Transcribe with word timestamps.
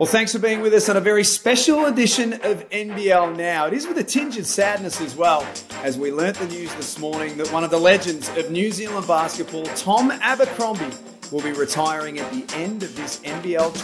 Well, 0.00 0.08
thanks 0.08 0.32
for 0.32 0.38
being 0.38 0.62
with 0.62 0.72
us 0.72 0.88
on 0.88 0.96
a 0.96 1.00
very 1.00 1.22
special 1.22 1.84
edition 1.84 2.32
of 2.32 2.66
NBL 2.70 3.36
Now. 3.36 3.66
It 3.66 3.74
is 3.74 3.86
with 3.86 3.98
a 3.98 4.02
tinge 4.02 4.38
of 4.38 4.46
sadness 4.46 4.98
as 4.98 5.14
well, 5.14 5.46
as 5.82 5.98
we 5.98 6.10
learnt 6.10 6.38
the 6.38 6.46
news 6.46 6.74
this 6.76 6.98
morning 6.98 7.36
that 7.36 7.52
one 7.52 7.64
of 7.64 7.70
the 7.70 7.78
legends 7.78 8.30
of 8.38 8.50
New 8.50 8.72
Zealand 8.72 9.06
basketball, 9.06 9.64
Tom 9.76 10.10
Abercrombie, 10.10 10.96
will 11.30 11.42
be 11.42 11.52
retiring 11.52 12.18
at 12.18 12.32
the 12.32 12.46
end 12.56 12.82
of 12.82 12.96
this 12.96 13.20
NBL 13.20 13.78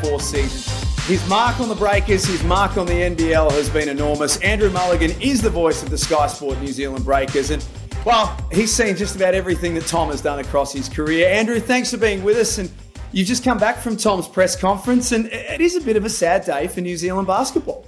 24 0.00 0.20
season. 0.20 0.88
His 1.06 1.28
mark 1.28 1.58
on 1.58 1.68
the 1.68 1.74
Breakers, 1.74 2.24
his 2.24 2.44
mark 2.44 2.76
on 2.76 2.86
the 2.86 2.92
NBL 2.92 3.50
has 3.50 3.68
been 3.68 3.88
enormous. 3.88 4.40
Andrew 4.42 4.70
Mulligan 4.70 5.20
is 5.20 5.42
the 5.42 5.50
voice 5.50 5.82
of 5.82 5.90
the 5.90 5.98
Sky 5.98 6.28
Sport 6.28 6.60
New 6.60 6.68
Zealand 6.68 7.04
Breakers, 7.04 7.50
and 7.50 7.66
well, 8.04 8.38
he's 8.52 8.72
seen 8.72 8.94
just 8.94 9.16
about 9.16 9.34
everything 9.34 9.74
that 9.74 9.86
Tom 9.88 10.10
has 10.10 10.20
done 10.20 10.38
across 10.38 10.72
his 10.72 10.88
career. 10.88 11.28
Andrew, 11.28 11.58
thanks 11.58 11.90
for 11.90 11.96
being 11.96 12.22
with 12.22 12.36
us 12.36 12.58
and 12.58 12.70
You've 13.12 13.28
just 13.28 13.44
come 13.44 13.58
back 13.58 13.78
from 13.78 13.96
Tom's 13.96 14.28
press 14.28 14.56
conference, 14.56 15.12
and 15.12 15.26
it 15.26 15.60
is 15.60 15.76
a 15.76 15.80
bit 15.80 15.96
of 15.96 16.04
a 16.04 16.10
sad 16.10 16.44
day 16.44 16.66
for 16.66 16.80
New 16.80 16.96
Zealand 16.96 17.26
basketball. 17.26 17.86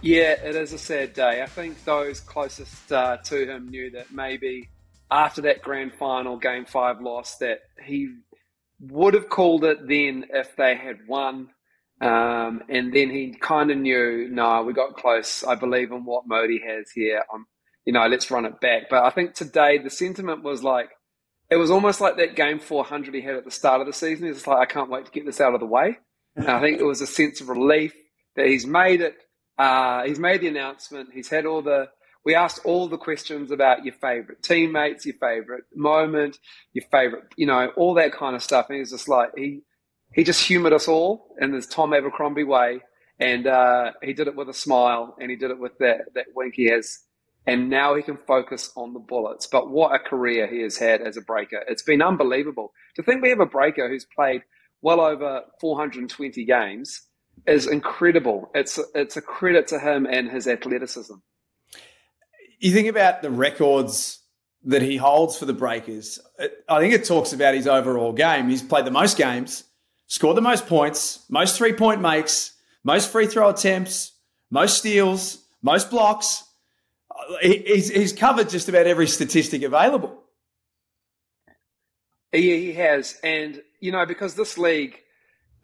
Yeah, 0.00 0.32
it 0.32 0.56
is 0.56 0.72
a 0.72 0.78
sad 0.78 1.12
day. 1.12 1.42
I 1.42 1.46
think 1.46 1.84
those 1.84 2.20
closest 2.20 2.90
uh, 2.92 3.18
to 3.24 3.46
him 3.48 3.68
knew 3.68 3.90
that 3.92 4.12
maybe 4.12 4.68
after 5.10 5.42
that 5.42 5.62
grand 5.62 5.92
final, 5.94 6.36
game 6.36 6.64
five 6.64 7.00
loss, 7.00 7.36
that 7.38 7.60
he 7.84 8.14
would 8.80 9.14
have 9.14 9.28
called 9.28 9.64
it 9.64 9.86
then 9.86 10.26
if 10.30 10.56
they 10.56 10.74
had 10.74 11.06
won. 11.06 11.50
Um, 12.00 12.62
and 12.68 12.92
then 12.92 13.10
he 13.10 13.36
kind 13.40 13.70
of 13.70 13.78
knew, 13.78 14.28
no, 14.30 14.62
we 14.62 14.72
got 14.72 14.96
close. 14.96 15.44
I 15.44 15.54
believe 15.54 15.92
in 15.92 16.04
what 16.04 16.28
Mody 16.28 16.58
has 16.66 16.90
here. 16.90 17.22
I'm, 17.32 17.46
you 17.84 17.92
know, 17.92 18.06
let's 18.06 18.30
run 18.30 18.44
it 18.44 18.60
back. 18.60 18.84
But 18.90 19.04
I 19.04 19.10
think 19.10 19.34
today 19.34 19.78
the 19.78 19.90
sentiment 19.90 20.42
was 20.42 20.62
like, 20.64 20.90
it 21.54 21.58
was 21.58 21.70
almost 21.70 22.00
like 22.00 22.16
that 22.16 22.34
game 22.34 22.58
400 22.58 23.14
he 23.14 23.20
had 23.20 23.36
at 23.36 23.44
the 23.44 23.50
start 23.52 23.80
of 23.80 23.86
the 23.86 23.92
season. 23.92 24.26
He's 24.26 24.44
like, 24.44 24.58
I 24.58 24.72
can't 24.72 24.90
wait 24.90 25.06
to 25.06 25.12
get 25.12 25.24
this 25.24 25.40
out 25.40 25.54
of 25.54 25.60
the 25.60 25.66
way. 25.66 25.98
And 26.34 26.48
I 26.48 26.60
think 26.60 26.80
it 26.80 26.84
was 26.84 27.00
a 27.00 27.06
sense 27.06 27.40
of 27.40 27.48
relief 27.48 27.94
that 28.34 28.46
he's 28.46 28.66
made 28.66 29.00
it. 29.00 29.14
Uh, 29.56 30.02
he's 30.02 30.18
made 30.18 30.40
the 30.40 30.48
announcement. 30.48 31.10
He's 31.14 31.28
had 31.28 31.46
all 31.46 31.62
the. 31.62 31.90
We 32.24 32.34
asked 32.34 32.62
all 32.64 32.88
the 32.88 32.98
questions 32.98 33.52
about 33.52 33.84
your 33.84 33.94
favorite 33.94 34.42
teammates, 34.42 35.06
your 35.06 35.14
favorite 35.20 35.64
moment, 35.76 36.38
your 36.72 36.86
favorite, 36.90 37.24
you 37.36 37.46
know, 37.46 37.70
all 37.76 37.94
that 37.94 38.12
kind 38.12 38.34
of 38.34 38.42
stuff. 38.42 38.66
And 38.68 38.78
he's 38.78 38.90
just 38.90 39.08
like 39.08 39.30
he 39.36 39.60
he 40.12 40.24
just 40.24 40.44
humoured 40.44 40.72
us 40.72 40.88
all 40.88 41.36
in 41.40 41.52
this 41.52 41.68
Tom 41.68 41.94
Abercrombie 41.94 42.42
way, 42.42 42.80
and 43.20 43.46
uh, 43.46 43.92
he 44.02 44.12
did 44.12 44.26
it 44.26 44.34
with 44.34 44.48
a 44.48 44.54
smile, 44.54 45.14
and 45.20 45.30
he 45.30 45.36
did 45.36 45.52
it 45.52 45.58
with 45.60 45.78
that 45.78 46.14
that 46.14 46.26
wink 46.34 46.54
he 46.56 46.64
has 46.64 46.98
and 47.46 47.68
now 47.68 47.94
he 47.94 48.02
can 48.02 48.18
focus 48.26 48.72
on 48.76 48.94
the 48.94 48.98
bullets. 48.98 49.46
But 49.46 49.70
what 49.70 49.94
a 49.94 49.98
career 49.98 50.46
he 50.46 50.62
has 50.62 50.78
had 50.78 51.02
as 51.02 51.16
a 51.16 51.20
breaker. 51.20 51.62
It's 51.68 51.82
been 51.82 52.02
unbelievable. 52.02 52.72
To 52.96 53.02
think 53.02 53.22
we 53.22 53.30
have 53.30 53.40
a 53.40 53.46
breaker 53.46 53.88
who's 53.88 54.06
played 54.14 54.42
well 54.80 55.00
over 55.00 55.42
420 55.60 56.44
games 56.44 57.02
is 57.46 57.66
incredible. 57.66 58.50
It's, 58.54 58.78
it's 58.94 59.16
a 59.16 59.22
credit 59.22 59.66
to 59.68 59.78
him 59.78 60.06
and 60.06 60.30
his 60.30 60.46
athleticism. 60.46 61.14
You 62.60 62.72
think 62.72 62.88
about 62.88 63.20
the 63.20 63.30
records 63.30 64.20
that 64.64 64.80
he 64.80 64.96
holds 64.96 65.36
for 65.36 65.44
the 65.44 65.52
Breakers. 65.52 66.18
I 66.68 66.80
think 66.80 66.94
it 66.94 67.04
talks 67.04 67.34
about 67.34 67.54
his 67.54 67.66
overall 67.66 68.12
game. 68.12 68.48
He's 68.48 68.62
played 68.62 68.86
the 68.86 68.90
most 68.90 69.18
games, 69.18 69.64
scored 70.06 70.36
the 70.36 70.42
most 70.42 70.66
points, 70.66 71.26
most 71.28 71.58
three 71.58 71.74
point 71.74 72.00
makes, 72.00 72.52
most 72.82 73.12
free 73.12 73.26
throw 73.26 73.50
attempts, 73.50 74.12
most 74.50 74.78
steals, 74.78 75.44
most 75.62 75.90
blocks 75.90 76.44
he's, 77.40 77.88
he's 77.88 78.12
covered 78.12 78.48
just 78.48 78.68
about 78.68 78.86
every 78.86 79.06
statistic 79.06 79.62
available. 79.62 80.22
Yeah, 82.32 82.56
he 82.56 82.72
has. 82.72 83.18
And, 83.22 83.62
you 83.80 83.92
know, 83.92 84.06
because 84.06 84.34
this 84.34 84.58
league, 84.58 84.98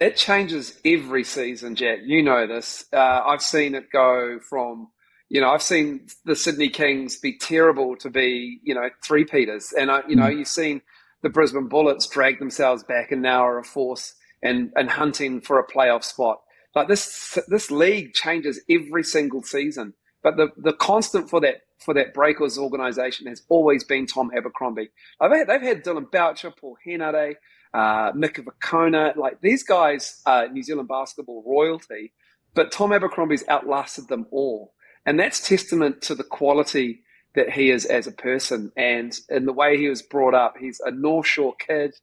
it 0.00 0.16
changes 0.16 0.78
every 0.84 1.24
season, 1.24 1.74
Jack. 1.74 1.98
You 2.04 2.22
know 2.22 2.46
this. 2.46 2.84
Uh, 2.92 2.96
I've 3.26 3.42
seen 3.42 3.74
it 3.74 3.90
go 3.92 4.38
from, 4.48 4.88
you 5.28 5.40
know, 5.40 5.50
I've 5.50 5.62
seen 5.62 6.06
the 6.24 6.36
Sydney 6.36 6.70
Kings 6.70 7.18
be 7.18 7.36
terrible 7.36 7.96
to 7.96 8.08
be, 8.08 8.60
you 8.62 8.74
know, 8.74 8.88
three 9.04 9.24
Peters. 9.24 9.72
And, 9.76 9.90
uh, 9.90 10.02
you 10.08 10.16
know, 10.16 10.26
mm. 10.26 10.38
you've 10.38 10.48
seen 10.48 10.80
the 11.22 11.28
Brisbane 11.28 11.68
Bullets 11.68 12.06
drag 12.06 12.38
themselves 12.38 12.82
back 12.84 13.12
and 13.12 13.20
now 13.20 13.44
are 13.44 13.58
a 13.58 13.64
force 13.64 14.14
and, 14.42 14.72
and 14.74 14.88
hunting 14.88 15.40
for 15.40 15.58
a 15.58 15.66
playoff 15.66 16.04
spot. 16.04 16.40
Like 16.74 16.88
this, 16.88 17.38
this 17.48 17.70
league 17.70 18.14
changes 18.14 18.60
every 18.70 19.02
single 19.02 19.42
season. 19.42 19.92
But 20.22 20.36
the, 20.36 20.48
the 20.56 20.72
constant 20.72 21.30
for 21.30 21.40
that 21.40 21.62
for 21.78 21.94
that 21.94 22.12
Breakers 22.12 22.58
organization 22.58 23.26
has 23.26 23.42
always 23.48 23.84
been 23.84 24.06
Tom 24.06 24.30
Abercrombie. 24.36 24.90
Had, 25.20 25.48
they've 25.48 25.62
had 25.62 25.82
Dillon 25.82 26.06
Boucher, 26.12 26.50
Paul 26.50 26.76
Henare, 26.86 27.36
uh, 27.72 28.12
Mika 28.14 28.42
Vukona. 28.42 29.16
Like 29.16 29.40
these 29.40 29.62
guys 29.62 30.20
are 30.26 30.48
New 30.48 30.62
Zealand 30.62 30.88
basketball 30.88 31.42
royalty, 31.46 32.12
but 32.54 32.70
Tom 32.70 32.92
Abercrombie's 32.92 33.44
outlasted 33.48 34.08
them 34.08 34.26
all. 34.30 34.74
And 35.06 35.18
that's 35.18 35.46
testament 35.46 36.02
to 36.02 36.14
the 36.14 36.24
quality 36.24 37.02
that 37.34 37.50
he 37.50 37.70
is 37.70 37.86
as 37.86 38.06
a 38.06 38.12
person 38.12 38.72
and 38.76 39.16
in 39.28 39.46
the 39.46 39.52
way 39.52 39.76
he 39.78 39.88
was 39.88 40.02
brought 40.02 40.34
up. 40.34 40.56
He's 40.58 40.80
a 40.84 40.90
North 40.90 41.26
Shore 41.26 41.54
kid. 41.66 41.94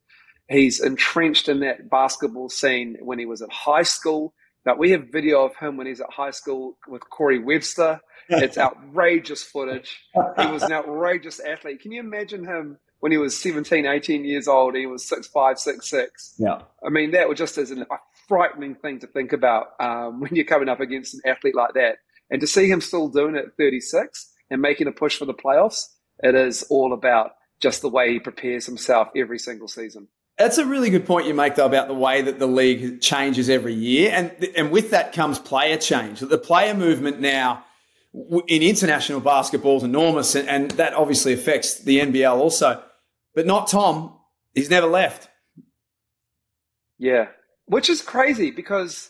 He's 0.49 0.79
entrenched 0.79 1.49
in 1.49 1.59
that 1.59 1.89
basketball 1.89 2.49
scene 2.49 2.97
when 3.01 3.19
he 3.19 3.25
was 3.25 3.41
at 3.41 3.51
high 3.51 3.83
school. 3.83 4.33
Now 4.67 4.75
we 4.75 4.91
have 4.91 5.07
video 5.13 5.45
of 5.45 5.55
him 5.55 5.77
when 5.77 5.87
he's 5.87 6.01
at 6.01 6.11
high 6.11 6.31
school 6.31 6.77
with 6.89 7.01
Corey 7.09 7.39
Webster. 7.39 8.01
It's 8.27 8.57
outrageous 8.57 9.41
footage. 9.41 9.97
He 10.13 10.45
was 10.47 10.61
an 10.61 10.73
outrageous 10.73 11.39
athlete. 11.39 11.79
Can 11.79 11.93
you 11.93 12.01
imagine 12.01 12.43
him 12.43 12.77
when 12.99 13.13
he 13.13 13.17
was 13.17 13.39
17, 13.39 13.85
18 13.85 14.25
years 14.25 14.49
old? 14.49 14.75
He 14.75 14.85
was 14.85 15.07
six 15.07 15.25
five, 15.27 15.57
six 15.57 15.89
six. 15.89 16.35
Yeah. 16.37 16.63
I 16.85 16.89
mean, 16.89 17.11
that 17.11 17.29
was 17.29 17.37
just 17.37 17.57
as 17.57 17.71
an, 17.71 17.83
a 17.83 17.95
frightening 18.27 18.75
thing 18.75 18.99
to 18.99 19.07
think 19.07 19.31
about 19.31 19.67
um, 19.79 20.19
when 20.19 20.35
you're 20.35 20.43
coming 20.43 20.67
up 20.67 20.81
against 20.81 21.13
an 21.13 21.21
athlete 21.25 21.55
like 21.55 21.73
that. 21.75 21.99
And 22.29 22.41
to 22.41 22.47
see 22.47 22.69
him 22.69 22.81
still 22.81 23.07
doing 23.07 23.37
it 23.37 23.45
at 23.45 23.57
36 23.57 24.33
and 24.51 24.61
making 24.61 24.87
a 24.87 24.91
push 24.91 25.15
for 25.15 25.23
the 25.23 25.33
playoffs, 25.33 25.85
it 26.21 26.35
is 26.35 26.63
all 26.63 26.91
about 26.91 27.31
just 27.61 27.81
the 27.81 27.89
way 27.89 28.11
he 28.11 28.19
prepares 28.19 28.65
himself 28.65 29.07
every 29.15 29.39
single 29.39 29.69
season. 29.69 30.09
That's 30.37 30.59
a 30.59 30.65
really 30.65 30.91
good 30.91 31.05
point 31.05 31.25
you 31.25 31.33
make, 31.33 31.55
though, 31.55 31.65
about 31.65 31.87
the 31.87 31.95
way 31.95 32.21
that 32.21 32.37
the 32.37 32.47
league 32.47 33.01
changes 33.01 33.49
every 33.49 33.73
year, 33.73 34.11
and 34.13 34.31
and 34.55 34.71
with 34.71 34.91
that 34.91 35.13
comes 35.13 35.39
player 35.39 35.77
change. 35.77 36.19
The 36.19 36.37
player 36.37 36.75
movement 36.75 37.19
now 37.19 37.63
in 38.13 38.61
international 38.61 39.19
basketball 39.19 39.77
is 39.77 39.83
enormous, 39.83 40.35
and, 40.35 40.47
and 40.47 40.71
that 40.71 40.93
obviously 40.93 41.33
affects 41.33 41.79
the 41.79 41.99
NBL 41.99 42.37
also. 42.37 42.83
But 43.33 43.47
not 43.47 43.67
Tom. 43.67 44.13
He's 44.53 44.69
never 44.69 44.87
left. 44.87 45.27
Yeah, 46.99 47.27
which 47.65 47.89
is 47.89 48.01
crazy 48.01 48.51
because 48.51 49.09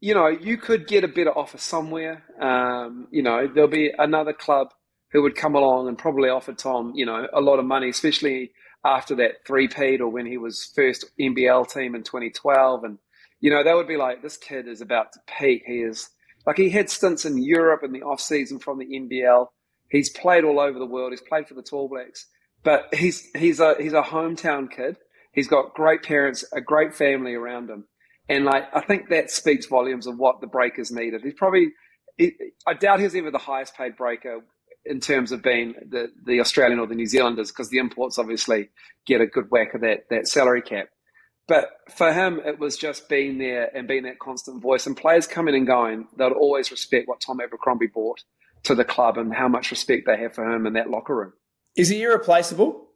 you 0.00 0.14
know 0.14 0.28
you 0.28 0.56
could 0.56 0.86
get 0.86 1.02
a 1.02 1.08
better 1.08 1.36
offer 1.36 1.58
somewhere. 1.58 2.22
Um, 2.40 3.08
you 3.10 3.22
know, 3.22 3.48
there'll 3.48 3.68
be 3.68 3.92
another 3.98 4.32
club 4.32 4.68
who 5.10 5.22
would 5.22 5.36
come 5.36 5.54
along 5.54 5.88
and 5.88 5.96
probably 5.96 6.28
offer 6.28 6.52
Tom, 6.52 6.92
you 6.94 7.06
know, 7.06 7.28
a 7.32 7.40
lot 7.40 7.60
of 7.60 7.64
money, 7.64 7.88
especially 7.88 8.50
after 8.84 9.14
that 9.16 9.46
three-peat 9.46 10.00
or 10.00 10.08
when 10.08 10.26
he 10.26 10.36
was 10.36 10.70
first 10.74 11.04
NBL 11.18 11.72
team 11.72 11.94
in 11.94 12.02
2012. 12.02 12.84
And, 12.84 12.98
you 13.40 13.50
know, 13.50 13.64
they 13.64 13.74
would 13.74 13.88
be 13.88 13.96
like, 13.96 14.22
this 14.22 14.36
kid 14.36 14.68
is 14.68 14.80
about 14.80 15.12
to 15.12 15.20
peak. 15.38 15.62
He 15.66 15.80
is 15.80 16.10
like 16.46 16.56
he 16.56 16.70
had 16.70 16.90
stints 16.90 17.24
in 17.24 17.42
Europe 17.42 17.82
in 17.82 17.92
the 17.92 18.02
off 18.02 18.20
season 18.20 18.58
from 18.58 18.78
the 18.78 18.86
NBL. 18.86 19.46
He's 19.88 20.10
played 20.10 20.44
all 20.44 20.60
over 20.60 20.78
the 20.78 20.86
world. 20.86 21.12
He's 21.12 21.20
played 21.20 21.48
for 21.48 21.54
the 21.54 21.62
Tall 21.62 21.88
Blacks, 21.88 22.26
but 22.62 22.92
he's 22.92 23.28
he's 23.34 23.60
a 23.60 23.76
he's 23.78 23.92
a 23.92 24.02
hometown 24.02 24.70
kid. 24.70 24.96
He's 25.32 25.48
got 25.48 25.74
great 25.74 26.02
parents, 26.02 26.44
a 26.52 26.60
great 26.60 26.94
family 26.94 27.34
around 27.34 27.70
him, 27.70 27.84
and 28.28 28.44
like 28.44 28.64
I 28.74 28.80
think 28.80 29.08
that 29.08 29.30
speaks 29.30 29.66
volumes 29.66 30.06
of 30.06 30.18
what 30.18 30.40
the 30.40 30.46
Breakers 30.46 30.90
needed. 30.90 31.22
He's 31.22 31.34
probably 31.34 31.68
he, 32.16 32.32
I 32.66 32.74
doubt 32.74 33.00
he's 33.00 33.14
ever 33.14 33.30
the 33.30 33.38
highest 33.38 33.76
paid 33.76 33.96
breaker 33.96 34.40
in 34.86 35.00
terms 35.00 35.32
of 35.32 35.42
being 35.42 35.74
the, 35.88 36.10
the 36.24 36.40
Australian 36.40 36.78
or 36.78 36.86
the 36.86 36.94
New 36.94 37.06
Zealanders 37.06 37.50
because 37.50 37.70
the 37.70 37.78
imports 37.78 38.18
obviously 38.18 38.70
get 39.06 39.20
a 39.20 39.26
good 39.26 39.50
whack 39.50 39.74
of 39.74 39.80
that 39.80 40.08
that 40.10 40.28
salary 40.28 40.62
cap. 40.62 40.88
But 41.46 41.70
for 41.94 42.12
him, 42.12 42.40
it 42.44 42.58
was 42.58 42.76
just 42.76 43.08
being 43.08 43.38
there 43.38 43.70
and 43.76 43.86
being 43.86 44.04
that 44.04 44.18
constant 44.18 44.62
voice. 44.62 44.86
And 44.86 44.96
players 44.96 45.26
coming 45.26 45.54
and 45.54 45.66
going, 45.66 46.08
they'd 46.16 46.32
always 46.32 46.70
respect 46.70 47.06
what 47.06 47.20
Tom 47.20 47.40
Abercrombie 47.40 47.88
brought 47.88 48.24
to 48.62 48.74
the 48.74 48.84
club 48.84 49.18
and 49.18 49.34
how 49.34 49.48
much 49.48 49.70
respect 49.70 50.06
they 50.06 50.16
have 50.16 50.34
for 50.34 50.50
him 50.50 50.66
in 50.66 50.72
that 50.72 50.88
locker 50.88 51.14
room. 51.14 51.34
Is 51.76 51.88
he 51.90 52.02
irreplaceable? 52.02 52.88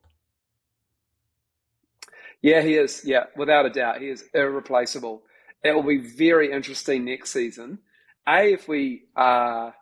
Yeah, 2.40 2.62
he 2.62 2.74
is. 2.74 3.02
Yeah, 3.04 3.24
without 3.36 3.66
a 3.66 3.70
doubt, 3.70 4.00
he 4.00 4.08
is 4.08 4.24
irreplaceable. 4.32 5.22
It 5.62 5.72
will 5.72 5.82
be 5.82 5.98
very 5.98 6.52
interesting 6.52 7.04
next 7.04 7.32
season. 7.32 7.80
A, 8.26 8.52
if 8.52 8.68
we 8.68 9.04
uh, 9.16 9.72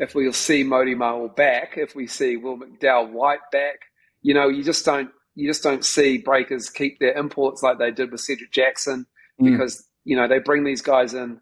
if 0.00 0.14
we'll 0.14 0.32
see 0.32 0.64
Mody 0.64 0.96
Maor 0.96 1.34
back, 1.36 1.74
if 1.76 1.94
we 1.94 2.06
see 2.06 2.36
Will 2.36 2.58
McDowell 2.58 3.12
White 3.12 3.50
back, 3.52 3.80
you 4.22 4.32
know, 4.32 4.48
you 4.48 4.64
just 4.64 4.84
don't 4.84 5.10
you 5.34 5.48
just 5.48 5.62
don't 5.62 5.84
see 5.84 6.18
breakers 6.18 6.70
keep 6.70 6.98
their 6.98 7.16
imports 7.16 7.62
like 7.62 7.78
they 7.78 7.90
did 7.90 8.10
with 8.10 8.20
Cedric 8.20 8.50
Jackson 8.50 9.06
mm. 9.40 9.52
because 9.52 9.86
you 10.04 10.16
know 10.16 10.26
they 10.26 10.38
bring 10.38 10.64
these 10.64 10.82
guys 10.82 11.14
in 11.14 11.40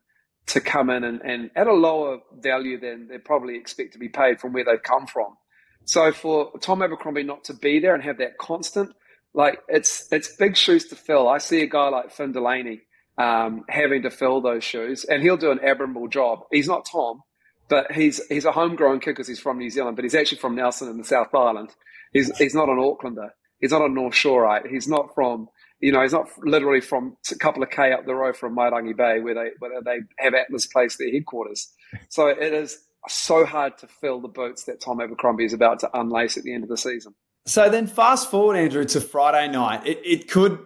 to 0.49 0.61
come 0.61 0.91
in 0.91 1.05
and, 1.05 1.21
and 1.23 1.51
at 1.55 1.67
a 1.67 1.73
lower 1.73 2.19
value 2.43 2.81
than 2.81 3.07
they 3.09 3.19
probably 3.19 3.57
expect 3.57 3.93
to 3.93 3.99
be 3.99 4.09
paid 4.09 4.41
from 4.41 4.53
where 4.53 4.65
they've 4.65 4.83
come 4.83 5.07
from. 5.07 5.37
So 5.85 6.11
for 6.11 6.51
Tom 6.61 6.83
Abercrombie 6.83 7.23
not 7.23 7.45
to 7.45 7.55
be 7.55 7.79
there 7.79 7.95
and 7.95 8.03
have 8.03 8.19
that 8.19 8.39
constant, 8.39 8.91
like 9.35 9.61
it's 9.69 10.09
it's 10.11 10.35
big 10.37 10.57
shoes 10.57 10.87
to 10.89 10.97
fill. 10.97 11.29
I 11.29 11.39
see 11.39 11.63
a 11.63 11.69
guy 11.69 11.89
like 11.91 12.11
Finn 12.11 12.33
Delaney 12.33 12.81
um, 13.19 13.63
having 13.69 14.03
to 14.03 14.11
fill 14.11 14.41
those 14.41 14.65
shoes, 14.65 15.05
and 15.05 15.23
he'll 15.23 15.37
do 15.37 15.53
an 15.53 15.61
admirable 15.63 16.09
job. 16.09 16.41
He's 16.51 16.67
not 16.67 16.87
Tom, 16.91 17.23
but 17.69 17.93
he's 17.93 18.25
he's 18.29 18.45
a 18.45 18.53
homegrown 18.53 19.01
kid 19.01 19.11
because 19.11 19.29
he's 19.29 19.41
from 19.41 19.59
New 19.59 19.71
Zealand, 19.71 19.97
but 19.97 20.05
he's 20.05 20.15
actually 20.15 20.39
from 20.39 20.55
Nelson 20.55 20.89
in 20.89 20.99
the 20.99 21.05
South 21.05 21.35
Island. 21.35 21.71
He's 22.13 22.37
he's 22.39 22.55
not 22.55 22.69
an 22.69 22.77
Aucklander. 22.77 23.31
He's 23.61 23.73
not 23.73 23.83
a 23.83 23.89
North 23.89 24.15
Shoreite. 24.15 24.69
He's 24.69 24.89
not 24.89 25.15
from 25.15 25.49
you 25.81 25.93
know 25.93 26.03
he's 26.03 26.13
not 26.13 26.29
literally 26.43 26.81
from 26.81 27.17
a 27.31 27.35
couple 27.37 27.63
of 27.63 27.71
k 27.71 27.93
up 27.93 28.07
the 28.07 28.15
road 28.15 28.37
from 28.37 28.57
Mairangi 28.57 28.97
Bay 28.97 29.21
where 29.21 29.35
they 29.35 29.51
where 29.59 29.83
they 29.83 29.99
have 30.19 30.35
Atlas 30.35 30.67
Place 30.67 30.97
their 30.97 31.11
headquarters. 31.11 31.73
So 32.09 32.29
it 32.29 32.53
is 32.53 32.79
so 33.09 33.45
hard 33.45 33.79
to 33.79 33.87
fill 33.87 34.21
the 34.21 34.29
boots 34.29 34.65
that 34.65 34.81
Tom 34.81 35.01
Abercrombie 35.01 35.45
is 35.45 35.53
about 35.53 35.81
to 35.81 35.91
unlace 35.95 36.37
at 36.37 36.45
the 36.45 36.53
end 36.53 36.65
of 36.65 36.69
the 36.69 36.77
season. 36.77 37.15
So 37.47 37.71
then, 37.71 37.87
fast 37.87 38.31
forward, 38.31 38.57
Andrew, 38.57 38.85
to 38.85 39.01
Friday 39.01 39.51
night. 39.51 39.87
It, 39.87 40.01
it 40.05 40.31
could 40.31 40.59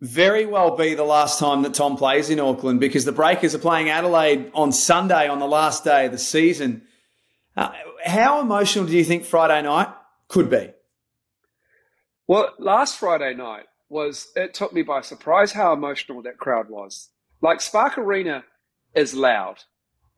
very 0.00 0.46
well 0.46 0.76
be 0.76 0.94
the 0.94 1.04
last 1.04 1.38
time 1.38 1.62
that 1.62 1.74
Tom 1.74 1.96
plays 1.96 2.30
in 2.30 2.38
Auckland 2.38 2.80
because 2.80 3.04
the 3.04 3.12
Breakers 3.12 3.54
are 3.54 3.58
playing 3.58 3.88
Adelaide 3.88 4.50
on 4.54 4.70
Sunday 4.72 5.28
on 5.28 5.38
the 5.38 5.46
last 5.46 5.84
day 5.84 6.06
of 6.06 6.12
the 6.12 6.18
season. 6.18 6.82
Uh, 7.56 7.72
how 8.04 8.40
emotional 8.40 8.86
do 8.86 8.96
you 8.96 9.04
think 9.04 9.24
Friday 9.24 9.60
night 9.62 9.88
could 10.28 10.48
be? 10.48 10.70
Well, 12.28 12.54
last 12.58 12.98
Friday 12.98 13.34
night 13.34 13.64
was, 13.88 14.28
it 14.36 14.54
took 14.54 14.72
me 14.72 14.82
by 14.82 15.00
surprise 15.00 15.52
how 15.52 15.72
emotional 15.72 16.22
that 16.22 16.38
crowd 16.38 16.68
was. 16.68 17.08
Like 17.40 17.60
Spark 17.60 17.98
Arena 17.98 18.44
is 18.94 19.14
loud 19.14 19.56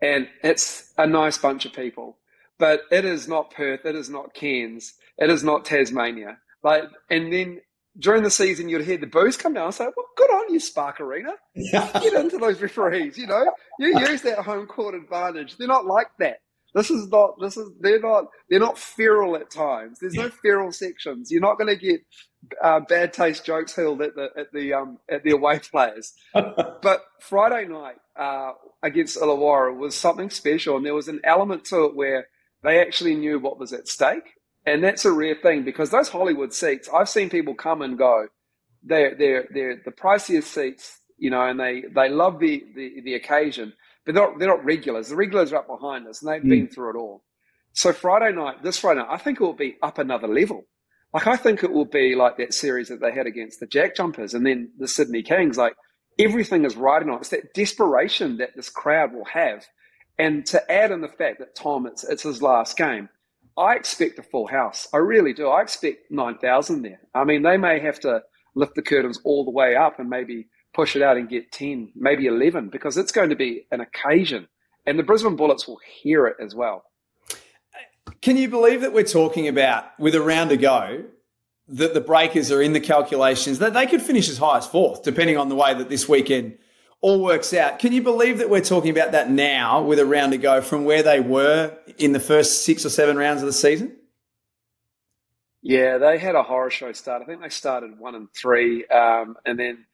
and 0.02 0.28
it's 0.42 0.92
a 0.98 1.06
nice 1.06 1.38
bunch 1.38 1.64
of 1.64 1.72
people, 1.72 2.18
but 2.58 2.82
it 2.90 3.04
is 3.04 3.28
not 3.28 3.52
Perth, 3.52 3.86
it 3.86 3.94
is 3.94 4.10
not 4.10 4.34
Cairns, 4.34 4.94
it 5.16 5.30
is 5.30 5.44
not 5.44 5.64
Tasmania. 5.64 6.38
Like, 6.62 6.84
and 7.08 7.32
then 7.32 7.60
during 8.00 8.22
the 8.22 8.30
season, 8.30 8.68
you'd 8.68 8.84
hear 8.84 8.96
the 8.96 9.06
boos 9.06 9.36
come 9.36 9.54
down 9.54 9.66
and 9.66 9.74
say, 9.74 9.84
well, 9.84 10.06
good 10.16 10.30
on 10.30 10.52
you, 10.52 10.60
Spark 10.60 11.00
Arena. 11.00 11.32
Get 11.54 12.14
into 12.14 12.38
those 12.38 12.60
referees, 12.60 13.18
you 13.18 13.26
know. 13.26 13.44
You 13.78 13.98
use 13.98 14.22
that 14.22 14.38
home 14.38 14.66
court 14.66 14.94
advantage. 14.94 15.56
They're 15.56 15.68
not 15.68 15.86
like 15.86 16.08
that. 16.18 16.38
This 16.74 16.90
is 16.90 17.08
not, 17.08 17.34
this 17.40 17.56
is, 17.56 17.68
they're 17.80 18.00
not, 18.00 18.26
they're 18.48 18.60
not 18.60 18.78
feral 18.78 19.34
at 19.36 19.50
times. 19.50 19.98
There's 20.00 20.14
no 20.14 20.30
feral 20.30 20.70
sections. 20.70 21.30
You're 21.30 21.40
not 21.40 21.58
going 21.58 21.76
to 21.76 21.76
get 21.76 22.00
uh, 22.62 22.80
bad 22.80 23.12
taste 23.12 23.44
jokes 23.44 23.74
hurled 23.74 24.02
at 24.02 24.14
the, 24.14 24.28
at 24.36 24.52
the, 24.52 24.72
um, 24.74 24.98
at 25.10 25.24
the 25.24 25.32
away 25.32 25.58
players. 25.58 26.12
but 26.32 27.04
Friday 27.20 27.66
night, 27.66 27.96
uh, 28.16 28.52
against 28.82 29.18
Illawarra 29.18 29.76
was 29.76 29.96
something 29.96 30.30
special. 30.30 30.76
And 30.76 30.86
there 30.86 30.94
was 30.94 31.08
an 31.08 31.20
element 31.24 31.64
to 31.66 31.86
it 31.86 31.96
where 31.96 32.28
they 32.62 32.80
actually 32.80 33.16
knew 33.16 33.38
what 33.38 33.58
was 33.58 33.72
at 33.72 33.88
stake 33.88 34.34
and 34.66 34.84
that's 34.84 35.04
a 35.04 35.12
rare 35.12 35.36
thing 35.36 35.64
because 35.64 35.90
those 35.90 36.08
Hollywood 36.08 36.52
seats, 36.52 36.88
I've 36.92 37.08
seen 37.08 37.30
people 37.30 37.54
come 37.54 37.82
and 37.82 37.96
go. 37.96 38.26
They're 38.82 39.14
they're 39.14 39.48
they're 39.52 39.82
the 39.84 39.90
priciest 39.90 40.44
seats, 40.44 41.00
you 41.18 41.30
know, 41.30 41.46
and 41.46 41.58
they 41.58 41.84
they 41.94 42.08
love 42.08 42.38
the 42.38 42.64
the, 42.74 43.00
the 43.04 43.14
occasion, 43.14 43.72
but 44.04 44.14
they're 44.14 44.24
not 44.24 44.38
they're 44.38 44.48
not 44.48 44.64
regulars. 44.64 45.08
The 45.08 45.16
regulars 45.16 45.52
are 45.52 45.58
up 45.58 45.66
behind 45.66 46.06
us, 46.06 46.22
and 46.22 46.30
they've 46.30 46.42
mm. 46.42 46.50
been 46.50 46.68
through 46.68 46.90
it 46.90 47.00
all. 47.00 47.24
So 47.72 47.92
Friday 47.92 48.34
night, 48.34 48.62
this 48.62 48.78
Friday 48.78 49.00
night, 49.00 49.08
I 49.10 49.18
think 49.18 49.40
it 49.40 49.44
will 49.44 49.52
be 49.52 49.76
up 49.82 49.98
another 49.98 50.28
level. 50.28 50.64
Like 51.12 51.26
I 51.26 51.36
think 51.36 51.62
it 51.62 51.72
will 51.72 51.86
be 51.86 52.14
like 52.14 52.36
that 52.36 52.54
series 52.54 52.88
that 52.88 53.00
they 53.00 53.12
had 53.12 53.26
against 53.26 53.60
the 53.60 53.66
Jack 53.66 53.96
Jumpers, 53.96 54.34
and 54.34 54.46
then 54.46 54.72
the 54.78 54.88
Sydney 54.88 55.22
Kings. 55.22 55.56
Like 55.56 55.74
everything 56.18 56.64
is 56.64 56.76
riding 56.76 57.10
on. 57.10 57.18
It's 57.18 57.30
that 57.30 57.54
desperation 57.54 58.38
that 58.38 58.50
this 58.56 58.68
crowd 58.68 59.12
will 59.12 59.26
have, 59.26 59.66
and 60.18 60.44
to 60.46 60.70
add 60.70 60.90
in 60.90 61.00
the 61.00 61.08
fact 61.08 61.38
that 61.38 61.54
Tom, 61.54 61.86
it's 61.86 62.04
it's 62.04 62.22
his 62.22 62.42
last 62.42 62.76
game 62.76 63.08
I 63.56 63.74
expect 63.74 64.18
a 64.18 64.22
full 64.22 64.46
house. 64.46 64.88
I 64.92 64.98
really 64.98 65.32
do. 65.32 65.48
I 65.48 65.62
expect 65.62 66.10
9,000 66.10 66.82
there. 66.82 67.00
I 67.14 67.24
mean, 67.24 67.42
they 67.42 67.56
may 67.56 67.80
have 67.80 68.00
to 68.00 68.22
lift 68.54 68.74
the 68.74 68.82
curtains 68.82 69.20
all 69.24 69.44
the 69.44 69.50
way 69.50 69.76
up 69.76 69.98
and 69.98 70.08
maybe 70.08 70.48
push 70.72 70.96
it 70.96 71.02
out 71.02 71.16
and 71.16 71.28
get 71.28 71.52
10, 71.52 71.92
maybe 71.94 72.26
11, 72.26 72.68
because 72.68 72.96
it's 72.96 73.12
going 73.12 73.30
to 73.30 73.36
be 73.36 73.66
an 73.70 73.80
occasion. 73.80 74.48
And 74.86 74.98
the 74.98 75.02
Brisbane 75.02 75.36
Bullets 75.36 75.68
will 75.68 75.80
hear 75.84 76.26
it 76.26 76.36
as 76.40 76.54
well. 76.54 76.84
Can 78.22 78.36
you 78.36 78.48
believe 78.48 78.80
that 78.82 78.92
we're 78.92 79.04
talking 79.04 79.48
about, 79.48 79.98
with 79.98 80.14
a 80.14 80.20
round 80.20 80.50
to 80.50 80.56
go, 80.56 81.04
that 81.68 81.94
the 81.94 82.00
breakers 82.00 82.50
are 82.50 82.60
in 82.60 82.72
the 82.72 82.80
calculations, 82.80 83.58
that 83.60 83.74
they 83.74 83.86
could 83.86 84.02
finish 84.02 84.28
as 84.28 84.38
high 84.38 84.58
as 84.58 84.66
fourth, 84.66 85.02
depending 85.02 85.36
on 85.36 85.48
the 85.48 85.54
way 85.54 85.72
that 85.74 85.88
this 85.88 86.08
weekend 86.08 86.58
all 87.02 87.22
works 87.22 87.54
out. 87.54 87.78
Can 87.78 87.92
you 87.92 88.02
believe 88.02 88.38
that 88.38 88.50
we're 88.50 88.60
talking 88.60 88.90
about 88.90 89.12
that 89.12 89.30
now 89.30 89.82
with 89.82 89.98
a 89.98 90.04
round 90.04 90.32
to 90.32 90.38
go 90.38 90.60
from 90.60 90.84
where 90.84 91.02
they 91.02 91.20
were 91.20 91.76
in 91.98 92.12
the 92.12 92.20
first 92.20 92.64
six 92.64 92.84
or 92.84 92.90
seven 92.90 93.16
rounds 93.16 93.42
of 93.42 93.46
the 93.46 93.52
season? 93.52 93.96
Yeah, 95.62 95.98
they 95.98 96.18
had 96.18 96.34
a 96.34 96.42
horror 96.42 96.70
show 96.70 96.92
start. 96.92 97.22
I 97.22 97.26
think 97.26 97.42
they 97.42 97.48
started 97.48 97.98
one 97.98 98.14
and 98.14 98.28
three, 98.34 98.86
um, 98.86 99.36
and 99.44 99.58
then 99.58 99.84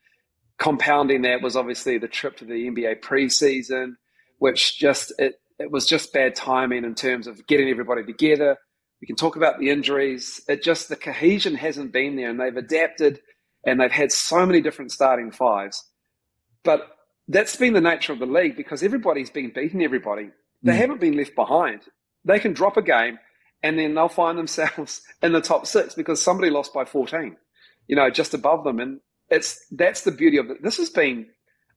compounding 0.59 1.23
that 1.23 1.43
was 1.43 1.57
obviously 1.57 1.99
the 1.99 2.09
trip 2.09 2.37
to 2.39 2.45
the 2.45 2.69
NBA 2.69 3.01
preseason, 3.01 3.97
which 4.39 4.79
just 4.79 5.13
it 5.19 5.41
it 5.59 5.71
was 5.71 5.87
just 5.87 6.13
bad 6.13 6.35
timing 6.35 6.85
in 6.85 6.95
terms 6.95 7.27
of 7.27 7.47
getting 7.47 7.69
everybody 7.69 8.05
together. 8.05 8.57
We 9.01 9.07
can 9.07 9.17
talk 9.17 9.37
about 9.37 9.59
the 9.59 9.71
injuries. 9.71 10.41
It 10.49 10.63
just 10.63 10.89
the 10.89 10.97
cohesion 10.97 11.57
hasn't 11.57 11.93
been 11.93 12.17
there, 12.17 12.31
and 12.31 12.39
they've 12.39 12.57
adapted, 12.57 13.21
and 13.65 13.81
they've 13.81 13.91
had 13.91 14.13
so 14.13 14.47
many 14.47 14.61
different 14.61 14.93
starting 14.93 15.33
fives. 15.33 15.85
But 16.63 16.96
that's 17.29 17.57
been 17.57 17.73
the 17.73 17.81
nature 17.81 18.13
of 18.13 18.19
the 18.19 18.27
league 18.27 18.57
because 18.57 18.83
everybody's 18.83 19.31
been 19.31 19.51
beating 19.55 19.83
everybody. 19.83 20.31
They 20.63 20.73
mm. 20.73 20.77
haven't 20.77 21.01
been 21.01 21.17
left 21.17 21.35
behind. 21.35 21.83
They 22.25 22.39
can 22.39 22.53
drop 22.53 22.77
a 22.77 22.83
game 22.83 23.19
and 23.63 23.79
then 23.79 23.95
they'll 23.95 24.09
find 24.09 24.39
themselves 24.39 25.03
in 25.23 25.33
the 25.33 25.41
top 25.41 25.67
six 25.67 25.95
because 25.95 26.23
somebody 26.23 26.51
lost 26.51 26.73
by 26.73 26.85
14, 26.85 27.37
you 27.89 27.97
know, 27.97 28.11
just 28.11 28.35
above 28.35 28.65
them. 28.65 28.81
And 28.81 29.01
it's 29.31 29.65
that's 29.71 30.03
the 30.03 30.13
beauty 30.13 30.37
of 30.37 30.51
it. 30.51 30.63
This 30.63 30.77
has 30.77 30.91
been 30.91 31.27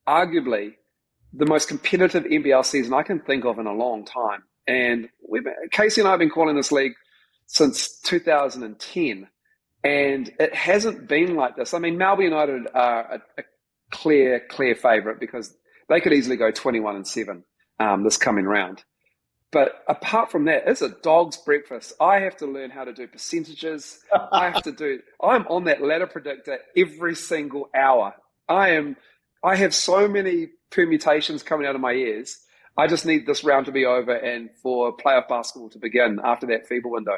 arguably 0.08 0.74
the 1.34 1.46
most 1.46 1.68
competitive 1.68 2.24
NBL 2.24 2.66
season 2.66 2.94
I 2.94 3.04
can 3.04 3.20
think 3.20 3.46
of 3.46 3.60
in 3.60 3.68
a 3.68 3.74
long 3.74 4.06
time. 4.06 4.44
And 4.68 5.10
we've 5.28 5.46
Casey 5.72 6.02
and 6.02 6.08
I 6.08 6.12
have 6.12 6.20
been 6.20 6.30
calling 6.30 6.56
this 6.56 6.72
league 6.72 6.94
since 7.48 8.00
2010, 8.02 9.28
and 9.84 10.32
it 10.40 10.54
hasn't 10.54 11.08
been 11.08 11.36
like 11.36 11.56
this. 11.56 11.74
I 11.74 11.80
mean, 11.80 11.98
Melbourne 11.98 12.26
United 12.26 12.68
are 12.76 13.14
a, 13.14 13.22
a 13.40 13.44
clear, 13.92 14.40
clear 14.50 14.76
favourite 14.76 15.20
because 15.20 15.56
they 15.88 16.00
could 16.00 16.14
easily 16.14 16.38
go 16.38 16.52
21 16.52 16.96
and 16.96 17.08
7 17.08 17.44
um, 17.80 18.04
this 18.04 18.18
coming 18.18 18.46
round. 18.46 18.84
But 19.52 19.84
apart 19.88 20.32
from 20.32 20.46
that, 20.46 20.64
it's 20.68 20.84
a 20.84 20.90
dog's 20.90 21.38
breakfast. 21.38 21.94
I 22.00 22.20
have 22.20 22.38
to 22.38 22.46
learn 22.46 22.70
how 22.70 22.84
to 22.84 22.94
do 22.94 23.08
percentages. 23.08 24.00
I 24.32 24.50
have 24.50 24.62
to 24.64 24.72
do, 24.72 25.00
I'm 25.24 25.48
on 25.48 25.64
that 25.64 25.82
ladder 25.82 26.06
predictor 26.06 26.60
every 26.78 27.16
single 27.16 27.70
hour. 27.76 28.14
I 28.48 28.72
am, 28.72 28.96
I 29.44 29.56
have 29.56 29.74
so 29.74 30.08
many 30.08 30.50
permutations 30.70 31.42
coming 31.42 31.66
out 31.66 31.74
of 31.74 31.82
my 31.82 31.94
ears. 31.94 32.40
I 32.78 32.88
just 32.88 33.06
need 33.06 33.26
this 33.26 33.44
round 33.44 33.66
to 33.66 33.72
be 33.72 33.86
over 33.86 34.14
and 34.14 34.50
for 34.62 34.96
playoff 34.96 35.28
basketball 35.28 35.70
to 35.72 35.80
begin 35.80 36.20
after 36.24 36.46
that 36.48 36.70
FIBA 36.70 36.86
window. 36.86 37.18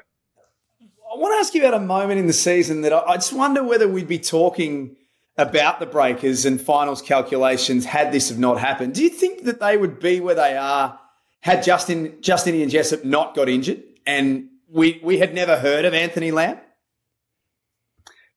I 1.14 1.18
want 1.18 1.34
to 1.36 1.40
ask 1.40 1.54
you 1.54 1.62
about 1.62 1.74
a 1.74 1.86
moment 1.86 2.20
in 2.20 2.28
the 2.28 2.34
season 2.34 2.82
that 2.82 2.94
I 2.94 3.16
just 3.16 3.34
wonder 3.34 3.62
whether 3.62 3.88
we'd 3.88 4.08
be 4.08 4.18
talking 4.18 4.96
about 5.42 5.80
the 5.80 5.86
breakers 5.86 6.46
and 6.46 6.62
finals 6.62 7.02
calculations 7.02 7.86
had 7.86 8.12
this 8.12 8.30
have 8.30 8.40
not 8.40 8.60
happened. 8.60 8.94
Do 8.94 9.04
you 9.04 9.10
think 9.10 9.44
that 9.46 9.60
they 9.60 9.76
would 9.76 10.00
be 10.00 10.20
where 10.20 10.36
they 10.36 10.56
are 10.56 11.00
had 11.42 11.64
Justin 11.64 12.18
Justinian 12.22 12.70
Jessup 12.70 13.04
not 13.04 13.36
got 13.36 13.50
injured 13.50 13.82
and 14.06 14.50
we 14.70 15.02
we 15.04 15.18
had 15.18 15.34
never 15.34 15.58
heard 15.58 15.86
of 15.86 15.94
Anthony 15.94 16.32
Lamb? 16.32 16.60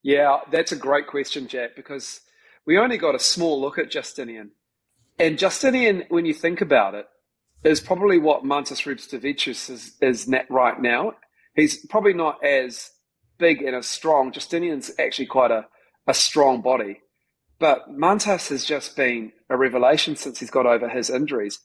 Yeah, 0.03 0.41
that's 0.51 0.73
a 0.73 0.77
great 0.77 1.07
question, 1.07 1.49
Jack, 1.49 1.77
because 1.77 2.21
we 2.67 2.79
only 2.79 2.99
got 2.99 3.15
a 3.15 3.19
small 3.19 3.61
look 3.61 3.79
at 3.79 3.91
Justinian. 3.91 4.51
And 5.19 5.39
Justinian, 5.39 6.05
when 6.09 6.27
you 6.27 6.35
think 6.35 6.61
about 6.61 6.95
it, 6.95 7.07
is 7.63 7.81
probably 7.81 8.19
what 8.19 8.45
Mantas 8.45 8.83
Rubstavicius 8.83 9.71
is, 9.71 9.97
is 10.03 10.31
right 10.51 10.81
now. 10.81 11.15
He's 11.55 11.87
probably 11.87 12.13
not 12.13 12.45
as 12.45 12.91
big 13.39 13.63
and 13.63 13.75
as 13.75 13.87
strong. 13.87 14.33
Justinian's 14.33 14.91
actually 14.99 15.27
quite 15.27 15.51
a 15.51 15.67
a 16.07 16.15
strong 16.15 16.61
body. 16.61 17.01
But 17.59 17.91
Mantas 17.91 18.49
has 18.49 18.65
just 18.65 18.97
been 18.97 19.33
a 19.49 19.57
revelation 19.57 20.17
since 20.17 20.41
he's 20.41 20.51
got 20.51 20.67
over 20.67 20.89
his 20.89 21.11
injuries. 21.11 21.61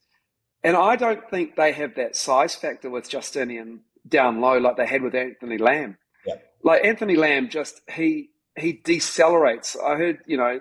And 0.64 0.76
I 0.76 0.96
don't 0.96 1.28
think 1.30 1.56
they 1.56 1.72
have 1.72 1.96
that 1.96 2.16
size 2.16 2.56
factor 2.56 2.90
with 2.90 3.10
Justinian 3.10 3.82
down 4.08 4.42
low 4.42 4.58
like 4.58 4.78
they 4.78 4.86
had 4.86 5.02
with 5.02 5.16
Anthony 5.16 5.58
Lamb. 5.58 5.98
Yeah. 6.26 6.36
Like 6.64 6.86
Anthony 6.86 7.16
Lamb 7.16 7.50
just 7.50 7.82
he 7.92 8.30
he 8.58 8.74
decelerates. 8.74 9.82
I 9.82 9.96
heard, 9.96 10.20
you 10.26 10.38
know, 10.38 10.60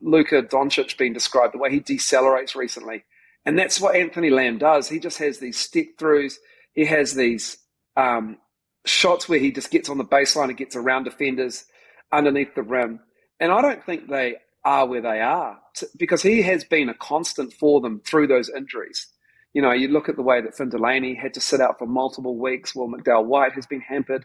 Luka 0.00 0.42
Doncic 0.42 0.96
being 0.96 1.12
described 1.12 1.54
the 1.54 1.58
way 1.58 1.70
he 1.70 1.80
decelerates 1.80 2.54
recently. 2.54 3.04
And 3.44 3.58
that's 3.58 3.80
what 3.80 3.96
Anthony 3.96 4.30
Lamb 4.30 4.58
does. 4.58 4.88
He 4.88 5.00
just 5.00 5.18
has 5.18 5.38
these 5.38 5.58
step 5.58 5.86
throughs. 5.98 6.34
He 6.74 6.84
has 6.84 7.14
these 7.14 7.58
um, 7.96 8.38
shots 8.84 9.28
where 9.28 9.38
he 9.38 9.50
just 9.50 9.70
gets 9.70 9.88
on 9.88 9.98
the 9.98 10.04
baseline 10.04 10.48
and 10.48 10.56
gets 10.56 10.76
around 10.76 11.04
defenders 11.04 11.64
underneath 12.12 12.54
the 12.54 12.62
rim. 12.62 13.00
And 13.42 13.50
I 13.50 13.60
don't 13.60 13.84
think 13.84 14.08
they 14.08 14.36
are 14.64 14.86
where 14.86 15.02
they 15.02 15.20
are 15.20 15.58
because 15.98 16.22
he 16.22 16.42
has 16.42 16.62
been 16.62 16.88
a 16.88 16.94
constant 16.94 17.52
for 17.52 17.80
them 17.80 18.00
through 18.06 18.28
those 18.28 18.48
injuries. 18.48 19.08
You 19.52 19.62
know, 19.62 19.72
you 19.72 19.88
look 19.88 20.08
at 20.08 20.14
the 20.14 20.22
way 20.22 20.40
that 20.40 20.56
Finn 20.56 20.68
Delaney 20.68 21.16
had 21.16 21.34
to 21.34 21.40
sit 21.40 21.60
out 21.60 21.76
for 21.76 21.86
multiple 21.86 22.38
weeks. 22.38 22.72
while 22.72 22.86
McDowell 22.86 23.24
White 23.24 23.52
has 23.54 23.66
been 23.66 23.80
hampered. 23.80 24.24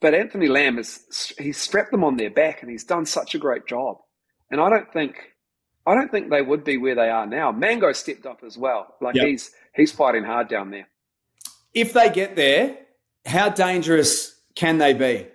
But 0.00 0.14
Anthony 0.14 0.46
Lamb 0.46 0.78
is, 0.78 1.32
he's 1.36 1.58
strapped 1.58 1.90
them 1.90 2.04
on 2.04 2.16
their 2.16 2.30
back 2.30 2.62
and 2.62 2.70
he's 2.70 2.84
done 2.84 3.06
such 3.06 3.34
a 3.34 3.38
great 3.38 3.66
job. 3.66 3.98
And 4.52 4.60
I 4.60 4.70
don't 4.70 4.92
think, 4.92 5.16
I 5.84 5.96
don't 5.96 6.12
think 6.12 6.30
they 6.30 6.42
would 6.42 6.62
be 6.62 6.76
where 6.76 6.94
they 6.94 7.10
are 7.10 7.26
now. 7.26 7.50
Mango 7.50 7.92
stepped 7.92 8.24
up 8.24 8.44
as 8.46 8.56
well. 8.56 8.94
Like 9.00 9.16
yep. 9.16 9.26
he's 9.26 9.50
he's 9.74 9.90
fighting 9.90 10.22
hard 10.22 10.48
down 10.48 10.70
there. 10.70 10.86
If 11.74 11.92
they 11.92 12.08
get 12.08 12.36
there, 12.36 12.78
how 13.26 13.48
dangerous 13.48 14.40
can 14.54 14.78
they 14.78 14.94
be? 14.94 15.26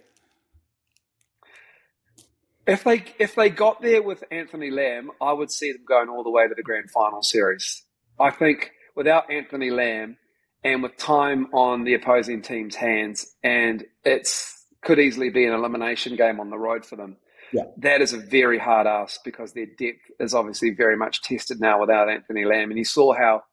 If 2.68 2.84
they 2.84 3.04
if 3.18 3.36
they 3.36 3.50
got 3.50 3.82
there 3.82 4.02
with 4.02 4.24
Anthony 4.30 4.70
Lamb, 4.70 5.10
I 5.22 5.34
would 5.34 5.52
see 5.52 5.72
them 5.72 5.86
going 5.88 6.10
all 6.10 6.24
the 6.24 6.30
way 6.30 6.48
to 6.48 6.54
the 6.54 6.64
grand 6.64 6.92
final 6.92 7.24
series. 7.24 7.84
I 8.20 8.30
think 8.30 8.72
without 8.96 9.32
Anthony 9.32 9.70
Lamb 9.70 10.18
and 10.64 10.84
with 10.84 10.98
time 10.98 11.48
on 11.54 11.86
the 11.86 11.94
opposing 11.94 12.42
team's 12.42 12.76
hands, 12.76 13.36
and 13.44 13.86
it's 14.04 14.66
could 14.82 15.00
easily 15.00 15.30
be 15.30 15.46
an 15.46 15.54
elimination 15.54 16.16
game 16.16 16.40
on 16.40 16.50
the 16.50 16.58
road 16.58 16.86
for 16.86 16.96
them. 16.96 17.18
Yeah. 17.54 17.64
That 17.78 18.02
is 18.02 18.14
a 18.14 18.18
very 18.18 18.60
hard 18.60 18.88
ask 18.88 19.22
because 19.24 19.54
their 19.54 19.66
depth 19.66 20.02
is 20.20 20.34
obviously 20.34 20.72
very 20.72 20.98
much 20.98 21.22
tested 21.22 21.60
now 21.60 21.80
without 21.80 22.10
Anthony 22.10 22.46
Lamb. 22.46 22.70
And 22.70 22.78
you 22.78 22.84
saw 22.84 23.14
how 23.14 23.44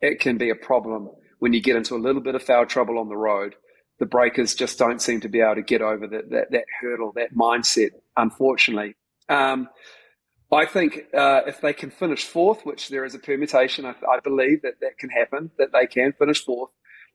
it 0.00 0.20
can 0.20 0.36
be 0.36 0.50
a 0.50 0.54
problem 0.54 1.08
when 1.38 1.52
you 1.52 1.60
get 1.60 1.76
into 1.76 1.94
a 1.94 1.98
little 1.98 2.22
bit 2.22 2.34
of 2.34 2.42
foul 2.42 2.66
trouble 2.66 2.98
on 2.98 3.08
the 3.08 3.16
road. 3.16 3.54
The 3.98 4.06
breakers 4.06 4.54
just 4.54 4.78
don't 4.78 5.00
seem 5.00 5.20
to 5.20 5.28
be 5.28 5.40
able 5.40 5.56
to 5.56 5.62
get 5.62 5.82
over 5.82 6.06
that, 6.06 6.30
that, 6.30 6.50
that 6.50 6.64
hurdle, 6.80 7.12
that 7.14 7.34
mindset, 7.34 7.90
unfortunately. 8.16 8.96
Um, 9.28 9.68
I 10.52 10.66
think 10.66 11.06
uh, 11.14 11.42
if 11.46 11.60
they 11.60 11.72
can 11.72 11.90
finish 11.90 12.24
fourth, 12.24 12.64
which 12.64 12.88
there 12.88 13.04
is 13.04 13.14
a 13.14 13.18
permutation, 13.18 13.84
I, 13.84 13.94
I, 14.08 14.20
believe 14.22 14.62
that 14.62 14.80
that 14.80 14.98
can 14.98 15.10
happen, 15.10 15.50
that 15.58 15.72
they 15.72 15.86
can 15.86 16.12
finish 16.12 16.44
fourth. 16.44 16.70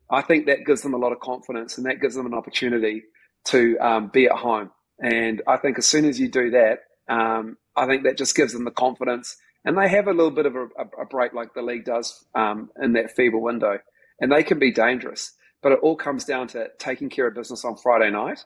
I 0.10 0.22
think 0.22 0.48
that 0.48 0.66
gives 0.66 0.82
them 0.82 0.94
a 0.94 0.98
lot 0.98 1.12
of 1.12 1.20
confidence 1.20 1.78
and 1.78 1.86
that 1.86 2.02
gives 2.02 2.16
them 2.16 2.26
an 2.26 2.34
opportunity 2.34 3.04
to 3.46 3.78
um, 3.78 4.08
be 4.08 4.26
at 4.26 4.34
home. 4.34 4.72
And 5.00 5.42
I 5.48 5.58
think 5.58 5.78
as 5.78 5.86
soon 5.86 6.06
as 6.06 6.20
you 6.20 6.30
do 6.30 6.52
that, 6.52 6.80
um, 7.08 7.58
I 7.76 7.86
think 7.86 8.04
that 8.04 8.18
just 8.18 8.36
gives 8.36 8.54
them 8.54 8.66
the 8.66 8.72
confidence. 8.72 9.38
And 9.64 9.78
they 9.78 9.88
have 9.90 10.08
a 10.08 10.14
little 10.14 10.32
bit 10.32 10.46
of 10.46 10.56
a, 10.56 10.68
a 11.02 11.06
break 11.06 11.34
like 11.34 11.54
the 11.54 11.62
league 11.62 11.86
does 11.86 12.26
um, 12.36 12.70
in 12.82 12.94
that 12.94 13.16
FIBA 13.18 13.40
window. 13.40 13.80
And 14.20 14.32
they 14.32 14.44
can 14.44 14.60
be 14.60 14.72
dangerous. 14.72 15.34
But 15.62 15.74
it 15.74 15.80
all 15.82 15.96
comes 15.96 16.26
down 16.26 16.48
to 16.50 16.70
taking 16.80 17.10
care 17.10 17.28
of 17.28 17.36
business 17.36 17.66
on 17.66 17.76
Friday 17.76 18.10
night 18.12 18.46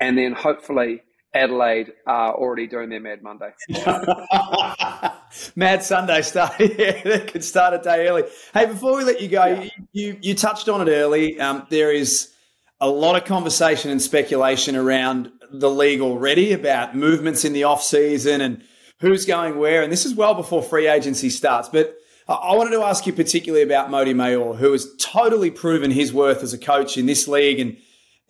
and 0.00 0.18
then 0.18 0.32
hopefully 0.32 1.02
Adelaide 1.34 1.92
are 2.06 2.34
already 2.34 2.66
doing 2.66 2.90
their 2.90 3.00
Mad 3.00 3.22
Monday. 3.22 3.50
Mad 5.56 5.82
Sunday 5.82 6.22
start. 6.22 6.54
yeah, 6.60 7.02
they 7.02 7.26
could 7.26 7.42
start 7.42 7.74
a 7.74 7.78
day 7.78 8.06
early. 8.06 8.24
Hey, 8.52 8.66
before 8.66 8.96
we 8.96 9.04
let 9.04 9.20
you 9.20 9.28
go, 9.28 9.44
yeah. 9.44 9.68
you, 9.92 10.18
you 10.20 10.34
touched 10.34 10.68
on 10.68 10.86
it 10.86 10.90
early. 10.90 11.40
Um, 11.40 11.66
there 11.70 11.92
is 11.92 12.32
a 12.80 12.88
lot 12.88 13.16
of 13.16 13.24
conversation 13.24 13.90
and 13.90 14.00
speculation 14.00 14.76
around 14.76 15.32
the 15.50 15.70
league 15.70 16.00
already 16.00 16.52
about 16.52 16.96
movements 16.96 17.44
in 17.44 17.52
the 17.52 17.64
off 17.64 17.82
season 17.82 18.40
and 18.40 18.62
who's 19.00 19.26
going 19.26 19.58
where. 19.58 19.82
And 19.82 19.92
this 19.92 20.04
is 20.04 20.14
well 20.14 20.34
before 20.34 20.62
free 20.62 20.86
agency 20.86 21.30
starts. 21.30 21.68
But 21.68 21.96
I 22.26 22.54
wanted 22.56 22.70
to 22.70 22.82
ask 22.82 23.06
you 23.06 23.12
particularly 23.12 23.62
about 23.62 23.90
Mody 23.90 24.14
Maor, 24.14 24.56
who 24.56 24.72
has 24.72 24.88
totally 24.98 25.50
proven 25.50 25.90
his 25.90 26.12
worth 26.12 26.42
as 26.42 26.54
a 26.54 26.58
coach 26.58 26.96
in 26.96 27.04
this 27.04 27.28
league 27.28 27.60
and, 27.60 27.76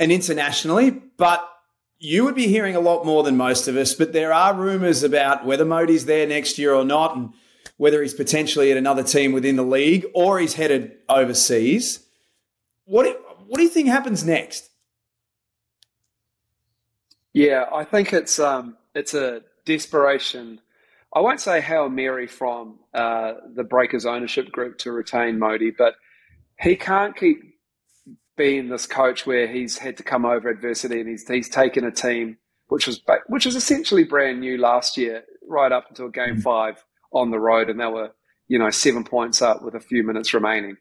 and 0.00 0.10
internationally. 0.10 0.90
But 0.90 1.48
you 2.00 2.24
would 2.24 2.34
be 2.34 2.48
hearing 2.48 2.74
a 2.74 2.80
lot 2.80 3.06
more 3.06 3.22
than 3.22 3.36
most 3.36 3.68
of 3.68 3.76
us, 3.76 3.94
but 3.94 4.12
there 4.12 4.32
are 4.32 4.52
rumours 4.52 5.04
about 5.04 5.46
whether 5.46 5.64
Mody's 5.64 6.06
there 6.06 6.26
next 6.26 6.58
year 6.58 6.74
or 6.74 6.84
not, 6.84 7.16
and 7.16 7.32
whether 7.76 8.02
he's 8.02 8.14
potentially 8.14 8.70
at 8.70 8.76
another 8.76 9.02
team 9.02 9.32
within 9.32 9.56
the 9.56 9.64
league 9.64 10.06
or 10.12 10.38
he's 10.38 10.54
headed 10.54 10.96
overseas. 11.08 12.04
What 12.84 13.20
what 13.46 13.58
do 13.58 13.62
you 13.62 13.68
think 13.68 13.88
happens 13.88 14.24
next? 14.24 14.70
Yeah, 17.32 17.66
I 17.72 17.84
think 17.84 18.12
it's 18.12 18.38
um, 18.38 18.76
it's 18.94 19.14
a 19.14 19.42
desperation. 19.64 20.60
I 21.14 21.20
won't 21.20 21.40
say 21.40 21.60
hail 21.60 21.88
mary 21.88 22.26
from 22.26 22.78
uh, 22.92 23.34
the 23.54 23.64
Breakers 23.64 24.04
ownership 24.04 24.50
group 24.50 24.78
to 24.78 24.92
retain 24.92 25.38
Mody, 25.38 25.70
but 25.76 25.94
he 26.58 26.76
can't 26.76 27.16
keep 27.16 27.38
being 28.36 28.68
this 28.68 28.86
coach 28.86 29.26
where 29.26 29.46
he's 29.46 29.78
had 29.78 29.96
to 29.98 30.02
come 30.02 30.24
over 30.24 30.48
adversity 30.48 31.00
and 31.00 31.08
he's 31.08 31.28
he's 31.28 31.48
taken 31.48 31.84
a 31.84 31.92
team 31.92 32.36
which 32.68 32.86
was 32.86 33.00
which 33.28 33.46
was 33.46 33.56
essentially 33.56 34.04
brand 34.04 34.40
new 34.40 34.58
last 34.58 34.96
year, 34.96 35.24
right 35.46 35.72
up 35.72 35.86
until 35.88 36.08
game 36.08 36.36
mm. 36.36 36.42
five 36.42 36.84
on 37.12 37.30
the 37.30 37.38
road, 37.38 37.70
and 37.70 37.78
they 37.78 37.86
were 37.86 38.10
you 38.48 38.58
know 38.58 38.70
seven 38.70 39.04
points 39.04 39.42
up 39.42 39.62
with 39.62 39.74
a 39.74 39.80
few 39.80 40.02
minutes 40.02 40.34
remaining, 40.34 40.76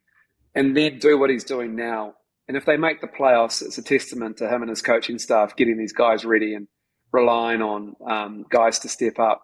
and 0.55 0.75
then 0.75 0.99
do 0.99 1.17
what 1.17 1.29
he's 1.29 1.43
doing 1.43 1.75
now. 1.75 2.13
And 2.47 2.57
if 2.57 2.65
they 2.65 2.77
make 2.77 2.99
the 2.99 3.07
playoffs, 3.07 3.61
it's 3.61 3.77
a 3.77 3.83
testament 3.83 4.37
to 4.37 4.49
him 4.49 4.61
and 4.61 4.69
his 4.69 4.81
coaching 4.81 5.17
staff 5.17 5.55
getting 5.55 5.77
these 5.77 5.93
guys 5.93 6.25
ready 6.25 6.53
and 6.55 6.67
relying 7.11 7.61
on 7.61 7.95
um, 8.09 8.45
guys 8.49 8.79
to 8.79 8.89
step 8.89 9.17
up. 9.17 9.43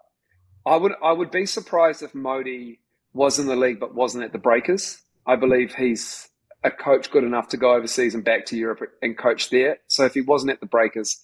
I 0.69 0.77
would 0.77 0.93
I 1.03 1.11
would 1.11 1.31
be 1.31 1.47
surprised 1.47 2.03
if 2.03 2.13
Mody 2.13 2.77
was 3.13 3.39
in 3.39 3.47
the 3.47 3.55
league 3.55 3.79
but 3.79 3.95
wasn't 3.95 4.23
at 4.23 4.31
the 4.31 4.37
Breakers. 4.37 5.01
I 5.25 5.35
believe 5.35 5.73
he's 5.73 6.29
a 6.63 6.69
coach 6.69 7.09
good 7.09 7.23
enough 7.23 7.47
to 7.49 7.57
go 7.57 7.73
overseas 7.73 8.13
and 8.13 8.23
back 8.23 8.45
to 8.47 8.57
Europe 8.57 8.81
and 9.01 9.17
coach 9.17 9.49
there. 9.49 9.79
So 9.87 10.05
if 10.05 10.13
he 10.13 10.21
wasn't 10.21 10.51
at 10.51 10.59
the 10.59 10.67
Breakers, 10.67 11.23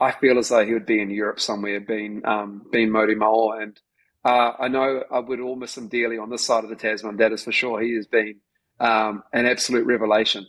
I 0.00 0.12
feel 0.12 0.38
as 0.38 0.48
though 0.48 0.64
he 0.64 0.72
would 0.72 0.86
be 0.86 1.02
in 1.02 1.10
Europe 1.10 1.38
somewhere, 1.38 1.80
being 1.80 2.24
um, 2.24 2.66
being 2.72 2.88
Mody 2.88 3.14
Maor. 3.14 3.62
And 3.62 3.78
uh, 4.24 4.52
I 4.58 4.68
know 4.68 5.04
I 5.10 5.18
would 5.18 5.40
all 5.40 5.56
miss 5.56 5.76
him 5.76 5.88
dearly 5.88 6.16
on 6.16 6.30
this 6.30 6.46
side 6.46 6.64
of 6.64 6.70
the 6.70 6.76
Tasman. 6.76 7.18
That 7.18 7.32
is 7.32 7.44
for 7.44 7.52
sure. 7.52 7.82
He 7.82 7.94
has 7.94 8.06
been 8.06 8.36
um, 8.80 9.22
an 9.34 9.44
absolute 9.44 9.84
revelation. 9.84 10.46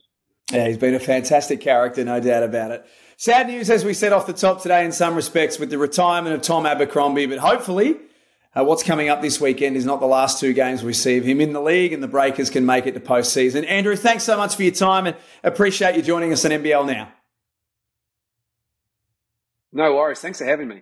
Yeah, 0.50 0.66
he's 0.68 0.78
been 0.78 0.96
a 0.96 1.00
fantastic 1.00 1.60
character, 1.60 2.06
no 2.06 2.22
doubt 2.22 2.44
about 2.44 2.72
it. 2.72 2.86
Sad 3.18 3.48
news, 3.48 3.70
as 3.70 3.84
we 3.84 3.94
said 3.94 4.14
off 4.14 4.26
the 4.26 4.34
top 4.34 4.62
today, 4.62 4.86
in 4.86 4.94
some 4.94 5.14
respects, 5.14 5.60
with 5.60 5.70
the 5.70 5.78
retirement 5.78 6.34
of 6.34 6.42
Tom 6.42 6.66
Abercrombie, 6.66 7.26
but 7.26 7.38
hopefully 7.38 7.98
uh, 8.56 8.64
what's 8.64 8.82
coming 8.82 9.10
up 9.10 9.22
this 9.22 9.40
weekend 9.40 9.76
is 9.76 9.86
not 9.86 10.00
the 10.00 10.08
last 10.08 10.40
two 10.40 10.54
games 10.54 10.84
we 10.84 10.94
see 10.94 11.18
of 11.18 11.24
him 11.24 11.40
in 11.40 11.54
the 11.54 11.62
league, 11.62 11.94
and 11.94 12.02
the 12.02 12.08
Breakers 12.08 12.50
can 12.50 12.66
make 12.66 12.88
it 12.88 12.94
to 12.94 13.00
postseason. 13.00 13.68
Andrew, 13.68 13.96
thanks 13.96 14.24
so 14.24 14.36
much 14.38 14.56
for 14.56 14.64
your 14.64 14.74
time 14.74 15.06
and 15.06 15.16
appreciate 15.44 15.96
you 15.96 16.02
joining 16.02 16.34
us 16.34 16.44
on 16.46 16.52
NBL 16.52 16.88
now. 16.88 17.12
No 19.72 19.96
worries. 19.96 20.20
Thanks 20.20 20.40
for 20.40 20.46
having 20.46 20.68
me. 20.68 20.82